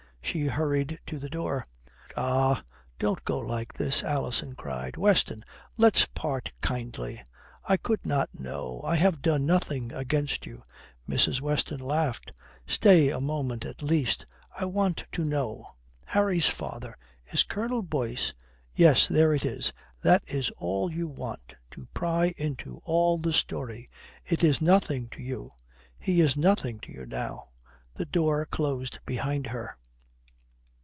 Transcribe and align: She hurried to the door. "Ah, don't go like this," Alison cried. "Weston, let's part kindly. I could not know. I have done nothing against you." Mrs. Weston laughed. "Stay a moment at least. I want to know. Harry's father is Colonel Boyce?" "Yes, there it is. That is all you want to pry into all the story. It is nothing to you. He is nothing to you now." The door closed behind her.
She 0.23 0.45
hurried 0.47 0.97
to 1.07 1.19
the 1.19 1.27
door. 1.27 1.67
"Ah, 2.15 2.63
don't 2.99 3.25
go 3.25 3.37
like 3.39 3.73
this," 3.73 4.01
Alison 4.01 4.55
cried. 4.55 4.95
"Weston, 4.95 5.43
let's 5.77 6.05
part 6.15 6.53
kindly. 6.61 7.21
I 7.65 7.75
could 7.75 8.05
not 8.05 8.29
know. 8.39 8.81
I 8.85 8.95
have 8.95 9.21
done 9.21 9.45
nothing 9.45 9.91
against 9.91 10.45
you." 10.45 10.63
Mrs. 11.09 11.41
Weston 11.41 11.81
laughed. 11.81 12.31
"Stay 12.65 13.09
a 13.09 13.19
moment 13.19 13.65
at 13.65 13.81
least. 13.81 14.25
I 14.57 14.63
want 14.63 15.03
to 15.11 15.25
know. 15.25 15.73
Harry's 16.05 16.47
father 16.47 16.97
is 17.33 17.43
Colonel 17.43 17.81
Boyce?" 17.81 18.31
"Yes, 18.73 19.09
there 19.09 19.33
it 19.33 19.43
is. 19.43 19.73
That 20.01 20.23
is 20.27 20.49
all 20.51 20.89
you 20.93 21.09
want 21.09 21.55
to 21.71 21.89
pry 21.93 22.33
into 22.37 22.77
all 22.85 23.17
the 23.17 23.33
story. 23.33 23.85
It 24.23 24.45
is 24.45 24.61
nothing 24.61 25.09
to 25.09 25.21
you. 25.21 25.51
He 25.99 26.21
is 26.21 26.37
nothing 26.37 26.79
to 26.81 26.91
you 26.93 27.05
now." 27.05 27.49
The 27.95 28.05
door 28.05 28.45
closed 28.45 28.99
behind 29.05 29.47
her. 29.47 29.75